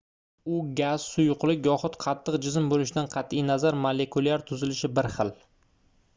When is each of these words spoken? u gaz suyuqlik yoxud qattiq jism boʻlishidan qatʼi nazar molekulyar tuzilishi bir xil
u 0.53 0.59
gaz 0.77 1.03
suyuqlik 1.09 1.61
yoxud 1.69 1.97
qattiq 2.05 2.39
jism 2.47 2.71
boʻlishidan 2.73 3.11
qatʼi 3.13 3.45
nazar 3.51 3.79
molekulyar 3.85 4.47
tuzilishi 4.51 4.95
bir 4.99 5.13
xil 5.19 5.35